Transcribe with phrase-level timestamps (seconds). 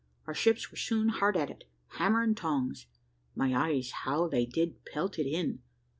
[0.25, 1.65] Our ships were soon hard at it,
[1.99, 2.87] hammer and tongs,
[3.35, 5.61] (my eyes, how they did pelt it in!)